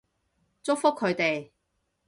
[0.63, 1.51] 祝福佢哋